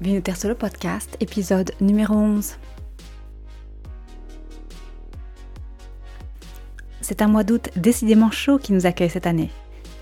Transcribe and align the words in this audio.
Vinoter 0.00 0.34
Solo 0.34 0.54
Podcast, 0.54 1.14
épisode 1.20 1.72
numéro 1.82 2.14
11. 2.14 2.54
C'est 7.02 7.20
un 7.20 7.28
mois 7.28 7.44
d'août 7.44 7.68
décidément 7.76 8.30
chaud 8.30 8.56
qui 8.56 8.72
nous 8.72 8.86
accueille 8.86 9.10
cette 9.10 9.26
année. 9.26 9.50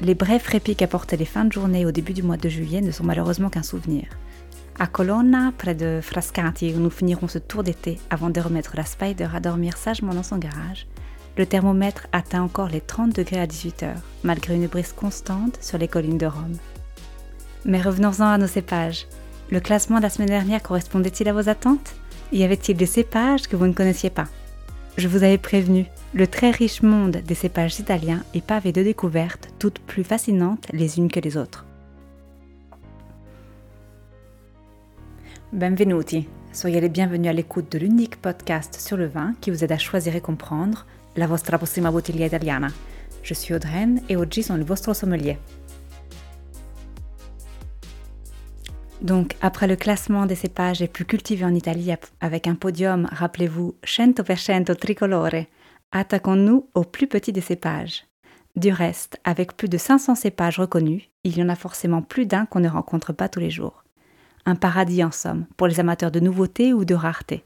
Les 0.00 0.14
brefs 0.14 0.46
répits 0.46 0.76
qu'apportaient 0.76 1.16
les 1.16 1.24
fins 1.24 1.46
de 1.46 1.52
journée 1.52 1.84
au 1.84 1.90
début 1.90 2.12
du 2.12 2.22
mois 2.22 2.36
de 2.36 2.48
juillet 2.48 2.80
ne 2.80 2.92
sont 2.92 3.02
malheureusement 3.02 3.50
qu'un 3.50 3.64
souvenir. 3.64 4.04
À 4.78 4.86
Colonna, 4.86 5.52
près 5.58 5.74
de 5.74 5.98
Frascati, 6.00 6.74
où 6.76 6.78
nous 6.78 6.90
finirons 6.90 7.26
ce 7.26 7.40
tour 7.40 7.64
d'été 7.64 7.98
avant 8.08 8.30
de 8.30 8.40
remettre 8.40 8.76
la 8.76 8.84
Spider 8.84 9.26
à 9.34 9.40
dormir 9.40 9.76
sagement 9.76 10.14
dans 10.14 10.22
son 10.22 10.38
garage, 10.38 10.86
le 11.36 11.44
thermomètre 11.44 12.06
atteint 12.12 12.42
encore 12.42 12.68
les 12.68 12.80
30 12.80 13.16
degrés 13.16 13.40
à 13.40 13.48
18h, 13.48 13.94
malgré 14.22 14.54
une 14.54 14.68
brise 14.68 14.92
constante 14.92 15.58
sur 15.60 15.76
les 15.76 15.88
collines 15.88 16.18
de 16.18 16.26
Rome. 16.26 16.56
Mais 17.64 17.82
revenons-en 17.82 18.26
à 18.26 18.38
nos 18.38 18.46
cépages. 18.46 19.08
Le 19.50 19.60
classement 19.60 19.96
de 19.96 20.02
la 20.02 20.10
semaine 20.10 20.28
dernière 20.28 20.62
correspondait-il 20.62 21.26
à 21.26 21.32
vos 21.32 21.48
attentes? 21.48 21.94
Y 22.32 22.44
avait-il 22.44 22.76
des 22.76 22.84
cépages 22.84 23.48
que 23.48 23.56
vous 23.56 23.66
ne 23.66 23.72
connaissiez 23.72 24.10
pas? 24.10 24.26
Je 24.98 25.08
vous 25.08 25.22
avais 25.22 25.38
prévenu, 25.38 25.86
le 26.12 26.26
très 26.26 26.50
riche 26.50 26.82
monde 26.82 27.22
des 27.24 27.34
cépages 27.34 27.78
italiens 27.80 28.22
est 28.34 28.44
pavé 28.44 28.72
de 28.72 28.82
découvertes 28.82 29.48
toutes 29.58 29.78
plus 29.78 30.04
fascinantes 30.04 30.66
les 30.74 30.98
unes 30.98 31.10
que 31.10 31.20
les 31.20 31.38
autres. 31.38 31.64
Benvenuti, 35.54 36.28
soyez 36.52 36.82
les 36.82 36.90
bienvenus 36.90 37.30
à 37.30 37.32
l'écoute 37.32 37.72
de 37.72 37.78
l'unique 37.78 38.20
podcast 38.20 38.78
sur 38.78 38.98
le 38.98 39.06
vin 39.06 39.32
qui 39.40 39.50
vous 39.50 39.64
aide 39.64 39.72
à 39.72 39.78
choisir 39.78 40.14
et 40.14 40.20
comprendre 40.20 40.84
la 41.16 41.26
vostra 41.26 41.56
prossima 41.56 41.90
bottiglia 41.90 42.26
italiana. 42.26 42.68
Je 43.22 43.32
suis 43.32 43.54
Audreyne 43.54 44.02
et 44.10 44.16
oggi 44.16 44.42
sono 44.42 44.58
il 44.58 44.66
vostro 44.66 44.92
sommelier. 44.92 45.38
Donc, 49.00 49.36
après 49.40 49.68
le 49.68 49.76
classement 49.76 50.26
des 50.26 50.34
cépages 50.34 50.80
les 50.80 50.88
plus 50.88 51.04
cultivés 51.04 51.44
en 51.44 51.54
Italie 51.54 51.92
avec 52.20 52.46
un 52.48 52.56
podium, 52.56 53.08
rappelez-vous, 53.12 53.76
100% 53.84 54.74
tricolore, 54.74 55.44
attaquons-nous 55.92 56.68
au 56.74 56.82
plus 56.82 57.06
petit 57.06 57.32
des 57.32 57.40
cépages. 57.40 58.04
Du 58.56 58.72
reste, 58.72 59.20
avec 59.22 59.56
plus 59.56 59.68
de 59.68 59.78
500 59.78 60.16
cépages 60.16 60.58
reconnus, 60.58 61.04
il 61.22 61.38
y 61.38 61.42
en 61.42 61.48
a 61.48 61.54
forcément 61.54 62.02
plus 62.02 62.26
d'un 62.26 62.44
qu'on 62.44 62.58
ne 62.58 62.68
rencontre 62.68 63.12
pas 63.12 63.28
tous 63.28 63.38
les 63.38 63.50
jours. 63.50 63.84
Un 64.46 64.56
paradis 64.56 65.04
en 65.04 65.12
somme, 65.12 65.46
pour 65.56 65.68
les 65.68 65.78
amateurs 65.78 66.10
de 66.10 66.20
nouveautés 66.20 66.72
ou 66.72 66.84
de 66.84 66.94
rareté. 66.94 67.44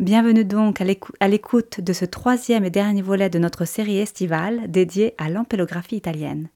Bienvenue 0.00 0.44
donc 0.44 0.80
à 0.80 1.28
l'écoute 1.28 1.80
de 1.80 1.92
ce 1.92 2.06
troisième 2.06 2.64
et 2.64 2.70
dernier 2.70 3.02
volet 3.02 3.30
de 3.30 3.38
notre 3.38 3.66
série 3.66 3.98
estivale 3.98 4.62
dédiée 4.68 5.14
à 5.18 5.28
l'ampélographie 5.28 5.96
italienne. 5.96 6.48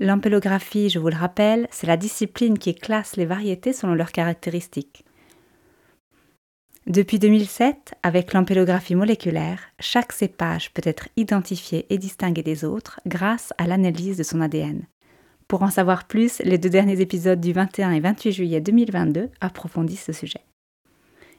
L'ampélographie, 0.00 0.88
je 0.90 0.98
vous 0.98 1.08
le 1.08 1.16
rappelle, 1.16 1.68
c'est 1.70 1.86
la 1.86 1.96
discipline 1.96 2.58
qui 2.58 2.74
classe 2.74 3.16
les 3.16 3.26
variétés 3.26 3.72
selon 3.72 3.94
leurs 3.94 4.10
caractéristiques. 4.10 5.04
Depuis 6.86 7.18
2007, 7.18 7.94
avec 8.02 8.32
l'ampélographie 8.32 8.96
moléculaire, 8.96 9.60
chaque 9.78 10.12
cépage 10.12 10.72
peut 10.72 10.82
être 10.84 11.08
identifié 11.16 11.86
et 11.88 11.96
distingué 11.96 12.42
des 12.42 12.64
autres 12.64 13.00
grâce 13.06 13.54
à 13.56 13.66
l'analyse 13.66 14.18
de 14.18 14.22
son 14.22 14.40
ADN. 14.40 14.82
Pour 15.48 15.62
en 15.62 15.70
savoir 15.70 16.06
plus, 16.06 16.40
les 16.40 16.58
deux 16.58 16.68
derniers 16.68 17.00
épisodes 17.00 17.40
du 17.40 17.52
21 17.52 17.92
et 17.92 18.00
28 18.00 18.32
juillet 18.32 18.60
2022 18.60 19.30
approfondissent 19.40 20.04
ce 20.04 20.12
sujet. 20.12 20.40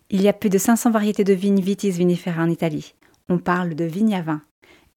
Il 0.09 0.21
y 0.21 0.27
a 0.27 0.33
plus 0.33 0.49
de 0.49 0.57
500 0.57 0.91
variétés 0.91 1.23
de 1.23 1.33
vignes 1.33 1.61
vitis 1.61 1.91
vinifera 1.91 2.41
en 2.41 2.49
Italie. 2.49 2.95
On 3.27 3.37
parle 3.37 3.75
de 3.75 3.85
vignes 3.85 4.15
à 4.15 4.21
vin, 4.21 4.41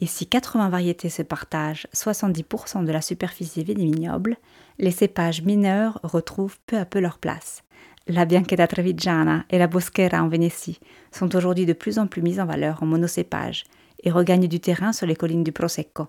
et 0.00 0.06
si 0.06 0.26
80 0.26 0.68
variétés 0.68 1.08
se 1.08 1.22
partagent 1.22 1.88
70% 1.94 2.84
de 2.84 2.92
la 2.92 3.00
superficie 3.00 3.64
vignoble, 3.64 4.36
les 4.78 4.92
cépages 4.92 5.42
mineurs 5.42 5.98
retrouvent 6.04 6.58
peu 6.66 6.78
à 6.78 6.84
peu 6.84 7.00
leur 7.00 7.18
place. 7.18 7.64
La 8.06 8.24
Bianchetta 8.24 8.66
Trevigiana 8.66 9.44
et 9.50 9.58
la 9.58 9.66
Bosquera 9.66 10.22
en 10.22 10.28
Vénétie 10.28 10.80
sont 11.12 11.34
aujourd'hui 11.36 11.66
de 11.66 11.72
plus 11.74 11.98
en 11.98 12.06
plus 12.06 12.22
mises 12.22 12.40
en 12.40 12.46
valeur 12.46 12.82
en 12.82 12.86
monocépage 12.86 13.64
et 14.02 14.10
regagnent 14.10 14.48
du 14.48 14.60
terrain 14.60 14.92
sur 14.92 15.06
les 15.06 15.16
collines 15.16 15.44
du 15.44 15.52
Prosecco. 15.52 16.06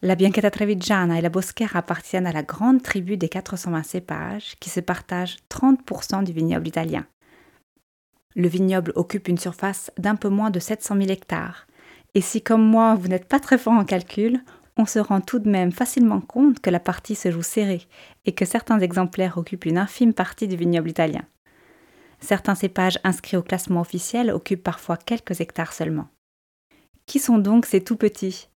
La 0.00 0.14
Bianchetta 0.14 0.50
Trevigiana 0.50 1.18
et 1.18 1.22
la 1.22 1.28
Bosquera 1.28 1.80
appartiennent 1.80 2.26
à 2.26 2.32
la 2.32 2.42
grande 2.42 2.82
tribu 2.82 3.16
des 3.16 3.28
420 3.28 3.82
cépages 3.82 4.56
qui 4.58 4.70
se 4.70 4.80
partagent 4.80 5.36
30% 5.50 6.24
du 6.24 6.32
vignoble 6.32 6.66
italien. 6.66 7.06
Le 8.34 8.48
vignoble 8.48 8.92
occupe 8.96 9.28
une 9.28 9.38
surface 9.38 9.92
d'un 9.98 10.16
peu 10.16 10.28
moins 10.28 10.50
de 10.50 10.58
700 10.58 10.96
000 10.96 11.10
hectares 11.10 11.67
et 12.18 12.20
si 12.20 12.42
comme 12.42 12.64
moi 12.64 12.96
vous 12.96 13.06
n'êtes 13.06 13.28
pas 13.28 13.38
très 13.38 13.58
fort 13.58 13.74
en 13.74 13.84
calcul, 13.84 14.42
on 14.76 14.86
se 14.86 14.98
rend 14.98 15.20
tout 15.20 15.38
de 15.38 15.48
même 15.48 15.70
facilement 15.70 16.20
compte 16.20 16.58
que 16.58 16.68
la 16.68 16.80
partie 16.80 17.14
se 17.14 17.30
joue 17.30 17.44
serrée 17.44 17.86
et 18.26 18.32
que 18.32 18.44
certains 18.44 18.80
exemplaires 18.80 19.38
occupent 19.38 19.66
une 19.66 19.78
infime 19.78 20.12
partie 20.12 20.48
du 20.48 20.56
vignoble 20.56 20.90
italien. 20.90 21.22
Certains 22.18 22.56
cépages 22.56 22.98
inscrits 23.04 23.36
au 23.36 23.42
classement 23.42 23.82
officiel 23.82 24.32
occupent 24.32 24.64
parfois 24.64 24.96
quelques 24.96 25.40
hectares 25.40 25.72
seulement. 25.72 26.08
Qui 27.06 27.20
sont 27.20 27.38
donc 27.38 27.66
ces 27.66 27.84
tout 27.84 27.94
petits? 27.94 28.48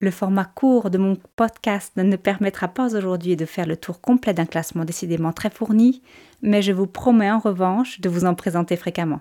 Le 0.00 0.10
format 0.10 0.46
court 0.46 0.88
de 0.88 0.96
mon 0.96 1.18
podcast 1.36 1.92
ne 1.96 2.16
permettra 2.16 2.68
pas 2.68 2.96
aujourd'hui 2.96 3.36
de 3.36 3.44
faire 3.44 3.66
le 3.66 3.76
tour 3.76 4.00
complet 4.00 4.32
d'un 4.32 4.46
classement 4.46 4.86
décidément 4.86 5.34
très 5.34 5.50
fourni, 5.50 6.00
mais 6.40 6.62
je 6.62 6.72
vous 6.72 6.86
promets 6.86 7.30
en 7.30 7.40
revanche 7.40 8.00
de 8.00 8.08
vous 8.08 8.24
en 8.24 8.34
présenter 8.34 8.76
fréquemment. 8.76 9.20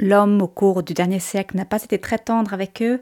L'homme, 0.00 0.40
au 0.40 0.48
cours 0.48 0.82
du 0.82 0.94
dernier 0.94 1.20
siècle, 1.20 1.56
n'a 1.56 1.66
pas 1.66 1.82
été 1.84 1.98
très 1.98 2.18
tendre 2.18 2.54
avec 2.54 2.80
eux, 2.80 3.00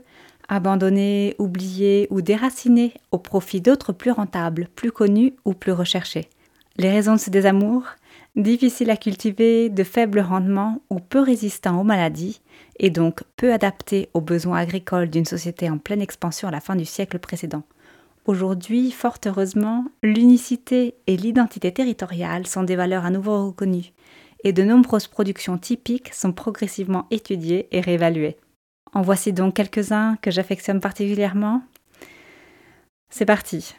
abandonné, 0.49 1.37
oublié 1.39 2.09
ou 2.11 2.23
déraciné 2.23 2.93
au 3.13 3.19
profit 3.19 3.61
d'autres 3.61 3.93
plus 3.93 4.11
rentables, 4.11 4.69
plus 4.75 4.91
connus 4.91 5.35
ou 5.45 5.55
plus 5.55 5.73
recherchés. 5.73 6.29
Les 6.77 6.91
raisons 6.91 7.15
de 7.15 7.21
ce 7.21 7.31
désamour 7.31 7.85
Difficiles 8.37 8.91
à 8.91 8.97
cultiver, 8.97 9.69
de 9.69 9.83
faible 9.83 10.21
rendement 10.21 10.81
ou 10.91 11.01
peu 11.01 11.21
résistants 11.21 11.81
aux 11.81 11.85
maladies, 11.85 12.41
et 12.79 12.91
donc 12.91 13.23
peu 13.37 13.53
adaptés 13.53 14.11
aux 14.15 14.21
besoins 14.21 14.59
agricoles 14.59 15.11
d'une 15.11 15.25
société 15.25 15.69
en 15.69 15.79
pleine 15.79 16.03
expansion 16.03 16.47
à 16.47 16.53
la 16.53 16.61
fin 16.61 16.77
du 16.77 16.85
siècle 16.85 17.19
précédent. 17.19 17.63
Aujourd'hui, 18.27 18.93
fort 18.93 19.19
heureusement, 19.27 19.87
l'unicité 20.03 20.95
et 21.07 21.17
l'identité 21.17 21.73
territoriale 21.73 22.47
sont 22.47 22.63
des 22.63 22.77
valeurs 22.77 23.07
à 23.07 23.11
nouveau 23.11 23.47
reconnues, 23.47 23.93
et 24.45 24.53
de 24.53 24.63
nombreuses 24.63 25.07
productions 25.07 25.59
typiques 25.59 26.13
sont 26.15 26.33
progressivement 26.33 27.07
étudiées 27.11 27.69
et 27.73 27.81
réévaluées. 27.81 28.37
En 28.93 29.03
voici 29.03 29.33
donc 29.33 29.55
quelques-uns 29.55 30.17
que 30.17 30.31
j'affectionne 30.31 30.81
particulièrement. 30.81 31.63
C'est 33.11 33.27
parti. 33.27 33.75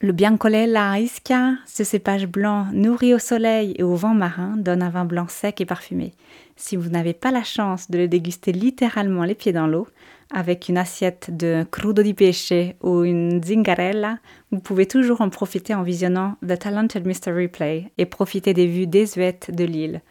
Le 0.00 0.12
Biancolella 0.12 1.00
Ischia, 1.00 1.54
ce 1.66 1.82
cépage 1.82 2.26
blanc 2.26 2.66
nourri 2.72 3.12
au 3.12 3.18
soleil 3.18 3.74
et 3.76 3.82
au 3.82 3.96
vent 3.96 4.14
marin, 4.14 4.56
donne 4.56 4.82
un 4.82 4.90
vin 4.90 5.04
blanc 5.04 5.26
sec 5.28 5.60
et 5.60 5.66
parfumé. 5.66 6.12
Si 6.56 6.76
vous 6.76 6.90
n'avez 6.90 7.12
pas 7.12 7.32
la 7.32 7.42
chance 7.42 7.90
de 7.90 7.98
le 7.98 8.06
déguster 8.06 8.52
littéralement 8.52 9.24
les 9.24 9.34
pieds 9.34 9.52
dans 9.52 9.66
l'eau, 9.66 9.88
avec 10.32 10.68
une 10.68 10.78
assiette 10.78 11.36
de 11.36 11.64
crudo 11.70 12.02
di 12.02 12.14
pesce 12.14 12.74
ou 12.82 13.02
une 13.02 13.42
zingarella, 13.42 14.18
vous 14.52 14.60
pouvez 14.60 14.86
toujours 14.86 15.20
en 15.20 15.28
profiter 15.28 15.74
en 15.74 15.82
visionnant 15.82 16.36
The 16.46 16.58
Talented 16.58 17.04
Mr. 17.04 17.32
Replay 17.32 17.90
et 17.98 18.06
profiter 18.06 18.54
des 18.54 18.66
vues 18.66 18.86
désuètes 18.86 19.50
de 19.52 19.64
l'île. 19.64 20.02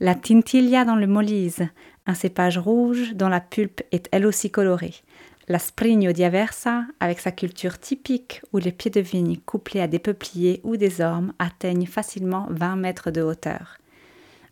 La 0.00 0.14
Tintiglia 0.14 0.84
dans 0.84 0.96
le 0.96 1.06
Molise, 1.06 1.66
un 2.06 2.14
cépage 2.14 2.58
rouge 2.58 3.14
dont 3.14 3.28
la 3.28 3.40
pulpe 3.40 3.82
est 3.92 4.08
elle 4.12 4.26
aussi 4.26 4.50
colorée. 4.50 4.94
La 5.50 5.58
Sprigno 5.58 6.12
di 6.12 6.24
Aversa, 6.24 6.84
avec 7.00 7.20
sa 7.20 7.32
culture 7.32 7.78
typique 7.78 8.42
où 8.52 8.58
les 8.58 8.70
pieds 8.70 8.90
de 8.90 9.00
vigne 9.00 9.38
couplés 9.38 9.80
à 9.80 9.86
des 9.86 9.98
peupliers 9.98 10.60
ou 10.62 10.76
des 10.76 11.00
ormes 11.00 11.32
atteignent 11.38 11.86
facilement 11.86 12.46
20 12.50 12.76
mètres 12.76 13.10
de 13.10 13.22
hauteur. 13.22 13.78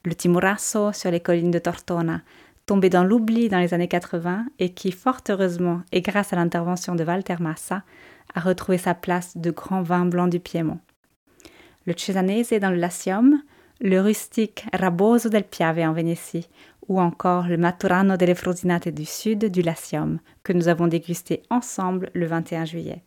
Le 0.06 0.14
Timurasso 0.14 0.92
sur 0.92 1.10
les 1.10 1.20
collines 1.20 1.50
de 1.50 1.58
Tortona, 1.58 2.22
tombé 2.64 2.88
dans 2.88 3.04
l'oubli 3.04 3.50
dans 3.50 3.58
les 3.58 3.74
années 3.74 3.88
80 3.88 4.46
et 4.58 4.70
qui, 4.70 4.90
fort 4.90 5.20
heureusement, 5.28 5.82
et 5.92 6.00
grâce 6.00 6.32
à 6.32 6.36
l'intervention 6.36 6.94
de 6.94 7.04
Walter 7.04 7.36
Massa, 7.40 7.82
a 8.34 8.40
retrouvé 8.40 8.78
sa 8.78 8.94
place 8.94 9.36
de 9.36 9.50
grand 9.50 9.82
vin 9.82 10.06
blanc 10.06 10.28
du 10.28 10.40
Piémont. 10.40 10.80
Le 11.84 11.92
Cesanese 11.94 12.54
dans 12.58 12.70
le 12.70 12.76
Latium, 12.76 13.42
le 13.82 14.00
rustique 14.00 14.64
Raboso 14.72 15.28
del 15.28 15.44
Piave 15.44 15.80
en 15.80 15.92
Vénétie, 15.92 16.48
ou 16.88 17.00
encore 17.00 17.48
le 17.48 17.56
Maturano 17.56 18.16
delle 18.16 18.34
Frosinate 18.34 18.88
du 18.88 19.04
sud 19.04 19.46
du 19.46 19.62
Latium, 19.62 20.18
que 20.42 20.52
nous 20.52 20.68
avons 20.68 20.86
dégusté 20.86 21.42
ensemble 21.50 22.10
le 22.14 22.26
21 22.26 22.64
juillet. 22.64 23.02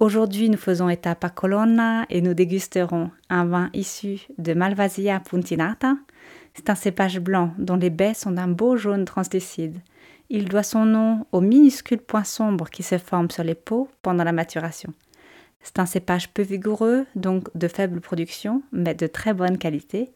Aujourd'hui, 0.00 0.48
nous 0.50 0.58
faisons 0.58 0.88
étape 0.88 1.24
à 1.24 1.30
Colonna 1.30 2.06
et 2.10 2.20
nous 2.20 2.34
dégusterons 2.34 3.10
un 3.30 3.44
vin 3.44 3.70
issu 3.72 4.26
de 4.38 4.52
Malvasia 4.52 5.20
puntinata, 5.20 5.96
c'est 6.54 6.70
un 6.70 6.74
cépage 6.74 7.20
blanc 7.20 7.54
dont 7.58 7.76
les 7.76 7.90
baies 7.90 8.14
sont 8.14 8.32
d'un 8.32 8.48
beau 8.48 8.76
jaune 8.76 9.04
translucide. 9.04 9.78
Il 10.28 10.48
doit 10.48 10.62
son 10.62 10.84
nom 10.84 11.26
aux 11.32 11.40
minuscules 11.40 12.00
points 12.00 12.24
sombres 12.24 12.68
qui 12.68 12.82
se 12.82 12.98
forment 12.98 13.30
sur 13.30 13.44
les 13.44 13.54
peaux 13.54 13.88
pendant 14.02 14.24
la 14.24 14.32
maturation. 14.32 14.92
C'est 15.62 15.78
un 15.78 15.86
cépage 15.86 16.30
peu 16.30 16.42
vigoureux, 16.42 17.06
donc 17.14 17.56
de 17.56 17.68
faible 17.68 18.00
production, 18.00 18.62
mais 18.72 18.94
de 18.94 19.06
très 19.06 19.32
bonne 19.32 19.58
qualité. 19.58 20.12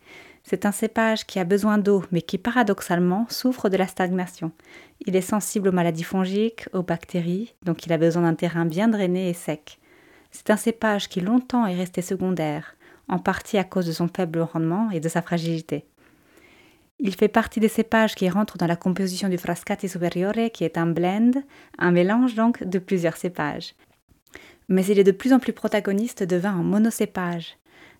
C'est 0.48 0.64
un 0.64 0.70
cépage 0.70 1.26
qui 1.26 1.40
a 1.40 1.44
besoin 1.44 1.76
d'eau, 1.76 2.04
mais 2.12 2.22
qui 2.22 2.38
paradoxalement 2.38 3.26
souffre 3.28 3.68
de 3.68 3.76
la 3.76 3.88
stagnation. 3.88 4.52
Il 5.04 5.16
est 5.16 5.20
sensible 5.20 5.66
aux 5.66 5.72
maladies 5.72 6.04
fongiques, 6.04 6.68
aux 6.72 6.84
bactéries, 6.84 7.56
donc 7.64 7.84
il 7.84 7.92
a 7.92 7.98
besoin 7.98 8.22
d'un 8.22 8.34
terrain 8.36 8.64
bien 8.64 8.86
drainé 8.86 9.28
et 9.28 9.32
sec. 9.32 9.80
C'est 10.30 10.50
un 10.50 10.56
cépage 10.56 11.08
qui 11.08 11.20
longtemps 11.20 11.66
est 11.66 11.74
resté 11.74 12.00
secondaire, 12.00 12.76
en 13.08 13.18
partie 13.18 13.58
à 13.58 13.64
cause 13.64 13.86
de 13.86 13.92
son 13.92 14.06
faible 14.06 14.38
rendement 14.38 14.88
et 14.92 15.00
de 15.00 15.08
sa 15.08 15.20
fragilité. 15.20 15.84
Il 17.00 17.16
fait 17.16 17.26
partie 17.26 17.58
des 17.58 17.66
cépages 17.66 18.14
qui 18.14 18.28
rentrent 18.28 18.56
dans 18.56 18.68
la 18.68 18.76
composition 18.76 19.28
du 19.28 19.38
Frascati 19.38 19.88
Superiore, 19.88 20.52
qui 20.52 20.62
est 20.62 20.78
un 20.78 20.86
blend, 20.86 21.42
un 21.76 21.90
mélange 21.90 22.36
donc 22.36 22.62
de 22.62 22.78
plusieurs 22.78 23.16
cépages. 23.16 23.74
Mais 24.68 24.86
il 24.86 25.00
est 25.00 25.04
de 25.04 25.10
plus 25.10 25.32
en 25.32 25.40
plus 25.40 25.52
protagoniste 25.52 26.22
de 26.22 26.36
vins 26.36 26.56
en 26.56 26.62
monocépage. 26.62 27.56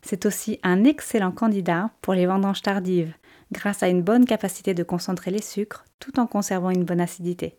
C'est 0.08 0.25
aussi 0.25 0.61
un 0.62 0.85
excellent 0.85 1.32
candidat 1.32 1.91
pour 2.00 2.14
les 2.14 2.26
vendanges 2.26 2.62
tardives, 2.62 3.12
grâce 3.50 3.82
à 3.82 3.88
une 3.88 4.03
bonne 4.03 4.25
capacité 4.25 4.73
de 4.73 4.85
concentrer 4.85 5.32
les 5.32 5.43
sucres 5.43 5.85
tout 5.99 6.20
en 6.20 6.29
conservant 6.29 6.70
une 6.70 6.85
bonne 6.85 7.00
acidité. 7.00 7.58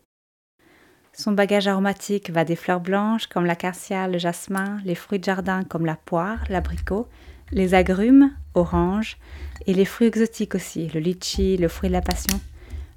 Son 1.12 1.32
bagage 1.32 1.68
aromatique 1.68 2.30
va 2.30 2.46
des 2.46 2.56
fleurs 2.56 2.80
blanches 2.80 3.26
comme 3.26 3.44
l'acacia, 3.44 4.08
le 4.08 4.16
jasmin, 4.16 4.78
les 4.86 4.94
fruits 4.94 5.18
de 5.18 5.24
jardin 5.24 5.62
comme 5.62 5.84
la 5.84 5.96
poire, 5.96 6.42
l'abricot, 6.48 7.06
les 7.52 7.74
agrumes, 7.74 8.32
oranges, 8.54 9.18
et 9.66 9.74
les 9.74 9.84
fruits 9.84 10.06
exotiques 10.06 10.54
aussi, 10.54 10.88
le 10.94 11.00
litchi, 11.00 11.58
le 11.58 11.68
fruit 11.68 11.90
de 11.90 11.94
la 11.94 12.00
passion, 12.00 12.40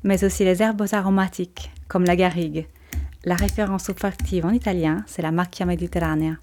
mais 0.06 0.24
aussi 0.24 0.46
les 0.46 0.64
herbes 0.64 0.86
aromatiques 0.94 1.74
comme 1.90 2.06
la 2.06 2.16
garrigue. 2.16 2.68
La 3.26 3.36
référence 3.36 3.90
olfactive 3.90 4.46
en 4.46 4.52
italien, 4.52 5.04
c'est 5.08 5.22
la 5.22 5.32
macchia 5.32 5.66
mediterranea. 5.66 6.38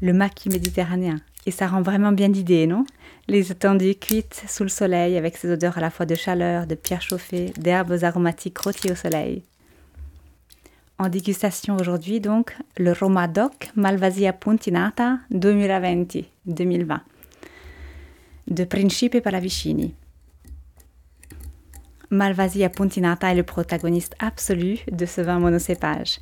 Le 0.00 0.14
maquis 0.14 0.48
méditerranéen. 0.48 1.20
Et 1.46 1.50
ça 1.50 1.66
rend 1.66 1.82
vraiment 1.82 2.12
bien 2.12 2.28
d'idées, 2.28 2.66
non? 2.66 2.84
Les 3.28 3.52
étendues 3.52 3.94
cuites 3.94 4.44
sous 4.48 4.62
le 4.62 4.68
soleil 4.68 5.16
avec 5.16 5.36
ces 5.36 5.50
odeurs 5.50 5.78
à 5.78 5.80
la 5.80 5.90
fois 5.90 6.06
de 6.06 6.14
chaleur, 6.14 6.66
de 6.66 6.74
pierre 6.74 7.02
chauffée, 7.02 7.52
d'herbes 7.58 7.98
aromatiques 8.02 8.58
rôties 8.58 8.92
au 8.92 8.94
soleil. 8.94 9.42
En 10.98 11.08
dégustation 11.08 11.76
aujourd'hui, 11.76 12.20
donc, 12.20 12.56
le 12.78 12.92
Roma 12.92 13.26
Doc 13.26 13.70
Malvasia 13.74 14.32
Puntinata 14.32 15.18
2020, 15.30 16.26
2020 16.46 17.00
de 18.48 18.64
Principe 18.64 19.20
Pallavicini. 19.20 19.94
Malvasia 22.10 22.68
Puntinata 22.68 23.32
est 23.32 23.36
le 23.36 23.42
protagoniste 23.42 24.14
absolu 24.18 24.78
de 24.92 25.06
ce 25.06 25.20
vin 25.20 25.40
monocépage. 25.40 26.20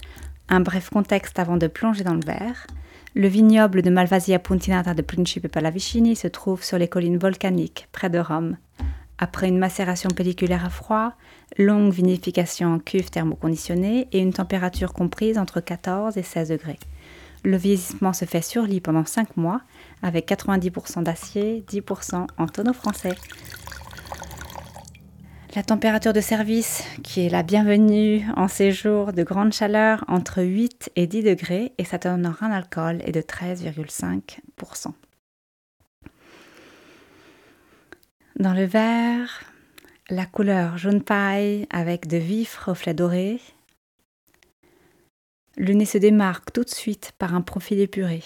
Un 0.48 0.60
bref 0.60 0.88
contexte 0.90 1.38
avant 1.38 1.56
de 1.56 1.66
plonger 1.66 2.04
dans 2.04 2.14
le 2.14 2.24
verre. 2.24 2.66
Le 3.14 3.28
vignoble 3.28 3.82
de 3.82 3.90
Malvasia 3.90 4.38
Puntinata 4.38 4.94
de 4.94 5.02
Principe 5.02 5.48
Pallavicini 5.48 6.16
se 6.16 6.28
trouve 6.28 6.64
sur 6.64 6.78
les 6.78 6.88
collines 6.88 7.18
volcaniques 7.18 7.86
près 7.92 8.08
de 8.08 8.18
Rome. 8.18 8.56
Après 9.18 9.48
une 9.48 9.58
macération 9.58 10.08
pelliculaire 10.08 10.64
à 10.64 10.70
froid, 10.70 11.12
longue 11.58 11.92
vinification 11.92 12.72
en 12.72 12.78
cuve 12.78 13.10
thermoconditionnée 13.10 14.08
et 14.12 14.18
une 14.18 14.32
température 14.32 14.94
comprise 14.94 15.36
entre 15.36 15.60
14 15.60 16.16
et 16.16 16.22
16 16.22 16.48
degrés. 16.48 16.78
Le 17.44 17.58
vieillissement 17.58 18.14
se 18.14 18.24
fait 18.24 18.40
sur 18.40 18.62
lit 18.62 18.80
pendant 18.80 19.04
5 19.04 19.36
mois 19.36 19.60
avec 20.02 20.26
90% 20.26 21.02
d'acier, 21.02 21.62
10% 21.68 22.26
en 22.38 22.46
tonneau 22.46 22.72
français. 22.72 23.14
La 25.54 25.62
température 25.62 26.14
de 26.14 26.22
service, 26.22 26.82
qui 27.02 27.26
est 27.26 27.28
la 27.28 27.42
bienvenue 27.42 28.24
en 28.36 28.48
ces 28.48 28.72
jours 28.72 29.12
de 29.12 29.22
grande 29.22 29.52
chaleur, 29.52 30.02
entre 30.08 30.42
8 30.42 30.92
et 30.96 31.06
10 31.06 31.24
degrés, 31.24 31.72
et 31.76 31.84
ça 31.84 31.98
donnera 31.98 32.46
un 32.46 32.52
alcool 32.52 33.02
est 33.04 33.12
de 33.12 33.20
13,5%. 33.20 34.92
Dans 38.36 38.54
le 38.54 38.64
verre, 38.64 39.42
la 40.08 40.24
couleur 40.24 40.78
jaune 40.78 41.02
paille 41.02 41.66
avec 41.68 42.06
de 42.06 42.16
vifs 42.16 42.56
reflets 42.56 42.94
dorés. 42.94 43.38
Le 45.58 45.74
nez 45.74 45.84
se 45.84 45.98
démarque 45.98 46.50
tout 46.54 46.64
de 46.64 46.70
suite 46.70 47.12
par 47.18 47.34
un 47.34 47.42
profil 47.42 47.78
épuré, 47.78 48.22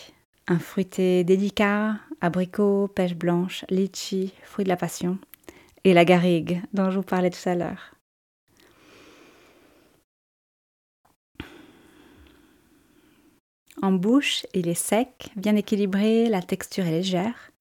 un 0.46 0.60
fruité 0.60 1.24
délicat, 1.24 1.96
abricot, 2.20 2.86
pêche 2.86 3.16
blanche, 3.16 3.64
litchi, 3.68 4.32
fruit 4.44 4.62
de 4.62 4.68
la 4.68 4.76
passion, 4.76 5.18
et 5.86 5.94
la 5.94 6.04
garrigue 6.04 6.60
dont 6.72 6.90
je 6.90 6.96
vous 6.96 7.04
parlais 7.04 7.30
tout 7.30 7.48
à 7.48 7.54
l'heure. 7.54 7.94
En 13.80 13.92
bouche, 13.92 14.46
il 14.52 14.66
est 14.66 14.74
sec, 14.74 15.30
bien 15.36 15.54
équilibré, 15.54 16.28
la 16.28 16.42
texture 16.42 16.86
est 16.86 16.90
légère. 16.90 17.52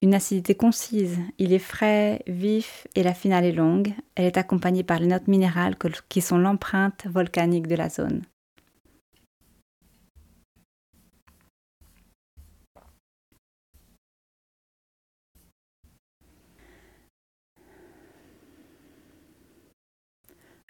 Une 0.00 0.14
acidité 0.14 0.54
concise, 0.54 1.18
il 1.38 1.52
est 1.52 1.58
frais, 1.58 2.22
vif 2.28 2.86
et 2.94 3.02
la 3.02 3.14
finale 3.14 3.44
est 3.44 3.52
longue. 3.52 3.94
Elle 4.14 4.26
est 4.26 4.38
accompagnée 4.38 4.84
par 4.84 5.00
les 5.00 5.08
notes 5.08 5.26
minérales 5.26 5.74
qui 6.08 6.20
sont 6.20 6.38
l'empreinte 6.38 7.06
volcanique 7.06 7.66
de 7.66 7.74
la 7.74 7.88
zone. 7.88 8.22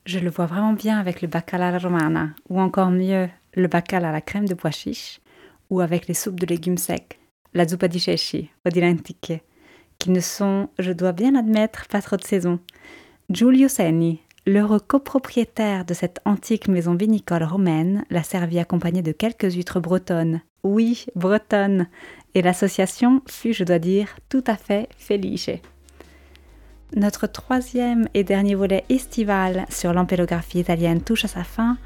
Je 0.07 0.21
le 0.21 0.31
vois 0.31 0.47
vraiment 0.47 0.73
bien 0.73 1.01
avec 1.01 1.21
le 1.21 1.27
bacala 1.27 1.77
romana, 1.79 2.31
ou 2.49 2.61
encore 2.61 2.93
mieux, 2.93 3.29
le 3.55 3.67
bacala 3.67 4.11
à 4.11 4.13
la 4.13 4.21
crème 4.21 4.47
de 4.47 4.55
pois 4.55 4.71
chiche, 4.71 5.21
ou 5.69 5.81
avec 5.81 6.07
les 6.07 6.15
soupes 6.15 6.39
de 6.39 6.47
légumes 6.47 6.79
secs, 6.79 7.19
la 7.55 7.67
zuppa 7.67 7.89
di 7.89 7.99
ceci 7.99 8.49
ou 8.65 8.71
qui 9.99 10.11
ne 10.11 10.21
sont, 10.21 10.69
je 10.79 10.93
dois 10.93 11.11
bien 11.11 11.35
admettre, 11.35 11.89
pas 11.89 12.03
trop 12.03 12.17
de 12.17 12.23
saison. 12.23 12.61
Giulio 13.31 13.67
Senni, 13.67 14.21
l'heureux 14.47 14.79
copropriétaire 14.79 15.85
de 15.85 15.95
cette 15.95 16.21
antique 16.25 16.69
maison 16.69 16.95
vinicole 16.95 17.43
romaine, 17.43 18.05
l'a 18.09 18.23
servi 18.23 18.61
accompagné 18.61 19.03
de 19.03 19.11
quelques 19.11 19.55
huîtres 19.55 19.81
bretonnes. 19.81 20.41
Oui, 20.63 21.07
bretonnes. 21.17 21.89
Et 22.35 22.43
l'association 22.43 23.23
fut, 23.27 23.55
je 23.55 23.65
dois 23.65 23.81
dire, 23.81 24.15
tout 24.29 24.45
à 24.47 24.57
fait 24.57 24.89
felice. 24.99 25.51
Notre 26.95 27.27
troisième 27.27 28.09
et 28.15 28.23
dernier 28.23 28.55
volet 28.55 28.85
estival 28.89 29.67
sur 29.69 29.93
l'empélographie 29.93 30.61
italienne 30.61 31.03
touche 31.03 31.25
à 31.25 31.29
sa 31.29 31.43
fin, 31.43 31.77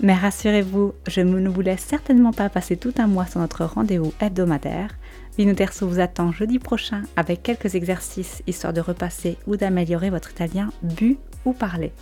mais 0.00 0.14
rassurez-vous, 0.14 0.94
je 1.06 1.20
ne 1.20 1.48
vous 1.48 1.62
certainement 1.76 2.32
pas 2.32 2.48
passer 2.48 2.76
tout 2.76 2.92
un 2.98 3.06
mois 3.06 3.26
sur 3.26 3.40
notre 3.40 3.64
rendez-vous 3.64 4.12
hebdomadaire. 4.20 4.90
Vinoterso 5.38 5.86
vous 5.86 6.00
attend 6.00 6.32
jeudi 6.32 6.58
prochain 6.58 7.02
avec 7.16 7.42
quelques 7.42 7.76
exercices 7.76 8.42
histoire 8.48 8.72
de 8.72 8.80
repasser 8.80 9.38
ou 9.46 9.56
d'améliorer 9.56 10.10
votre 10.10 10.32
italien 10.32 10.70
bu 10.82 11.18
ou 11.44 11.52
parlé. 11.52 11.92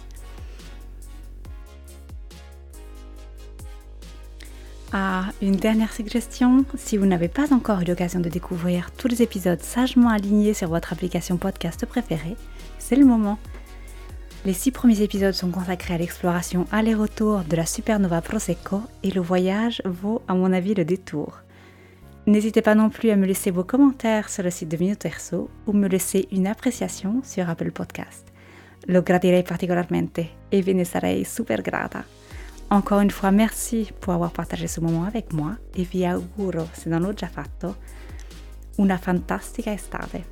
Ah, 4.93 5.27
une 5.43 5.57
dernière 5.57 5.93
suggestion, 5.93 6.65
si 6.77 6.97
vous 6.97 7.07
n'avez 7.07 7.29
pas 7.29 7.53
encore 7.53 7.81
eu 7.81 7.85
l'occasion 7.85 8.21
de 8.21 8.29
découvrir 8.29 8.93
tous 8.97 9.09
les 9.09 9.21
épisodes 9.21 9.61
sagement 9.61 10.11
alignés 10.11 10.55
sur 10.55 10.69
votre 10.69 10.93
application 10.93 11.37
podcast 11.37 11.85
préférée, 11.87 12.37
c'est 12.79 12.97
le 12.97 13.05
moment. 13.05 13.39
Les 14.45 14.53
six 14.53 14.71
premiers 14.71 15.03
épisodes 15.03 15.35
sont 15.35 15.51
consacrés 15.51 15.95
à 15.95 15.99
l'exploration 15.99 16.67
aller-retour 16.71 17.43
de 17.43 17.57
la 17.57 17.67
supernova 17.67 18.23
Prosecco 18.23 18.81
et 19.03 19.11
le 19.11 19.21
voyage 19.21 19.83
vaut 19.85 20.23
à 20.29 20.35
mon 20.35 20.53
avis 20.53 20.75
le 20.75 20.85
détour. 20.85 21.41
N'hésitez 22.27 22.63
pas 22.63 22.77
non 22.77 22.89
plus 22.89 23.11
à 23.11 23.17
me 23.17 23.27
laisser 23.27 23.51
vos 23.51 23.65
commentaires 23.65 24.29
sur 24.29 24.45
le 24.45 24.51
site 24.51 24.69
de 24.69 24.95
Terzo 24.95 25.51
ou 25.67 25.73
me 25.73 25.89
laisser 25.89 26.29
une 26.31 26.47
appréciation 26.47 27.23
sur 27.25 27.51
Apple 27.51 27.73
Podcast. 27.73 28.33
Lo 28.87 29.03
gradirei 29.03 29.43
particolarmente 29.43 30.29
e 30.53 30.63
ve 30.63 30.75
ne 30.75 30.85
sarei 30.85 31.25
super 31.25 31.63
grata. 31.63 32.05
Encore 32.69 33.01
une 33.01 33.13
fois, 33.13 33.31
merci 33.31 33.93
pour 34.01 34.13
avoir 34.13 34.33
partagé 34.33 34.67
ce 34.67 34.81
moment 34.81 35.05
avec 35.05 35.33
moi 35.33 35.53
et 35.77 35.85
vi 35.85 36.05
auguro, 36.09 36.67
se 36.75 36.89
non 36.89 36.99
l'ho 36.99 37.13
già 37.17 37.29
fatto, 37.29 37.77
una 38.79 38.99
fantastica 38.99 39.73
estate. 39.73 40.25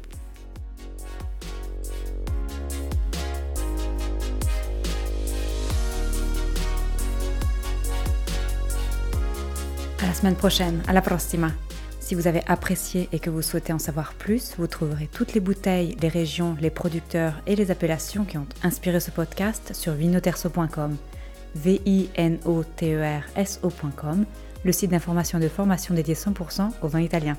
À 10.02 10.06
la 10.06 10.12
semaine 10.12 10.34
prochaine, 10.34 10.82
à 10.88 10.92
la 10.92 11.02
prossima. 11.02 11.52
Si 12.00 12.14
vous 12.14 12.26
avez 12.26 12.42
apprécié 12.48 13.08
et 13.12 13.20
que 13.20 13.30
vous 13.30 13.42
souhaitez 13.42 13.72
en 13.72 13.78
savoir 13.78 14.12
plus, 14.12 14.56
vous 14.58 14.66
trouverez 14.66 15.06
toutes 15.06 15.34
les 15.34 15.40
bouteilles, 15.40 15.96
les 16.02 16.08
régions, 16.08 16.56
les 16.60 16.70
producteurs 16.70 17.40
et 17.46 17.56
les 17.56 17.70
appellations 17.70 18.24
qui 18.24 18.36
ont 18.36 18.46
inspiré 18.62 19.00
ce 19.00 19.10
podcast 19.10 19.72
sur 19.72 19.94
vinoterso.com 19.94 20.96
v-i-n-o-t-e-r-s-o.com, 21.54 24.24
le 24.64 24.72
site 24.72 24.90
d'information 24.90 25.38
et 25.38 25.42
de 25.42 25.48
formation 25.48 25.94
dédié 25.94 26.14
100% 26.14 26.70
au 26.82 26.88
vin 26.88 27.00
italien. 27.00 27.36